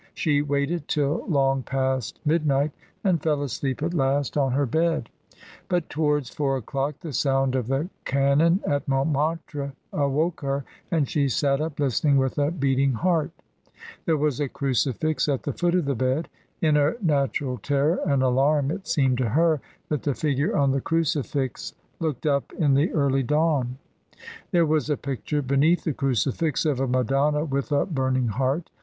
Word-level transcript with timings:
She 0.15 0.41
waited 0.41 0.87
till 0.87 1.27
long 1.27 1.61
past 1.61 2.19
midnight 2.25 2.71
and 3.03 3.21
fell 3.21 3.43
asleep 3.43 3.83
at 3.83 3.93
last 3.93 4.35
on 4.35 4.53
her 4.53 4.65
bed; 4.65 5.11
but 5.69 5.91
towards 5.91 6.31
four 6.31 6.57
o'clock 6.57 6.95
the 7.01 7.13
sound 7.13 7.53
of 7.53 7.67
the 7.67 7.87
cannon 8.03 8.61
at 8.65 8.87
Montmartrc 8.87 9.73
awoke 9.93 10.41
her, 10.41 10.65
and 10.89 11.07
she 11.07 11.29
sat 11.29 11.61
up 11.61 11.79
listening 11.79 12.17
with 12.17 12.39
a 12.39 12.49
beating 12.49 12.93
heart 12.93 13.29
There 14.05 14.17
was 14.17 14.39
a 14.39 14.49
crucifix 14.49 15.29
at 15.29 15.43
the 15.43 15.53
foot 15.53 15.75
of 15.75 15.85
the 15.85 15.93
bed; 15.93 16.29
in 16.63 16.77
her 16.77 16.97
natural 16.99 17.59
terror 17.59 17.99
and 18.03 18.23
alarm 18.23 18.71
it 18.71 18.87
seemed 18.87 19.19
to 19.19 19.29
her 19.29 19.61
that 19.89 20.01
the 20.01 20.15
figure 20.15 20.57
on 20.57 20.71
the 20.71 20.81
crucifix 20.81 21.75
looked 21.99 22.25
up 22.25 22.51
in 22.53 22.73
the 22.73 22.91
early 22.91 23.21
dawn. 23.21 23.77
There 24.49 24.65
was 24.65 24.89
a 24.89 24.97
picture 24.97 25.43
beneath 25.43 25.83
the 25.83 25.93
crucifix 25.93 26.65
of 26.65 26.79
a 26.79 26.87
Madonna 26.87 27.45
with 27.45 27.71
a 27.71 27.85
burning 27.85 28.29
heart. 28.29 28.71